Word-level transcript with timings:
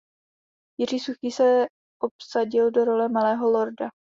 Jiří 0.79 0.99
Suchý 0.99 1.31
se 1.31 1.65
obsadil 2.01 2.71
do 2.71 2.85
role 2.85 3.09
Malého 3.09 3.49
lorda. 3.51 3.89